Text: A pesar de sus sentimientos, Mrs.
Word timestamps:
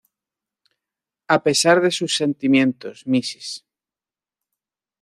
A 1.35 1.37
pesar 1.43 1.79
de 1.79 1.91
sus 1.91 2.17
sentimientos, 2.17 3.05
Mrs. 3.05 3.49